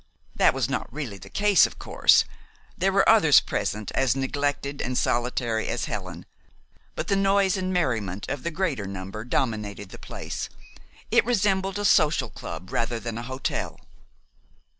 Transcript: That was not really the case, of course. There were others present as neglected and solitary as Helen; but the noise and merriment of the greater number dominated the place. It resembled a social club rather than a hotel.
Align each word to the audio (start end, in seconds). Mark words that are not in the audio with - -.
That 0.33 0.55
was 0.55 0.67
not 0.67 0.91
really 0.91 1.19
the 1.19 1.29
case, 1.29 1.67
of 1.67 1.77
course. 1.77 2.25
There 2.75 2.91
were 2.91 3.07
others 3.07 3.39
present 3.39 3.91
as 3.91 4.15
neglected 4.15 4.81
and 4.81 4.97
solitary 4.97 5.67
as 5.67 5.85
Helen; 5.85 6.25
but 6.95 7.07
the 7.07 7.15
noise 7.15 7.55
and 7.55 7.71
merriment 7.71 8.27
of 8.27 8.41
the 8.41 8.49
greater 8.49 8.87
number 8.87 9.23
dominated 9.23 9.89
the 9.89 9.99
place. 9.99 10.49
It 11.11 11.23
resembled 11.23 11.77
a 11.77 11.85
social 11.85 12.31
club 12.31 12.71
rather 12.71 12.99
than 12.99 13.19
a 13.19 13.29
hotel. 13.29 13.79